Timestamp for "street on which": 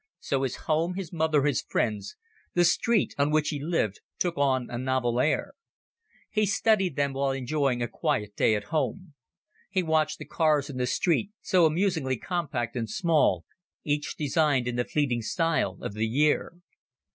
2.65-3.49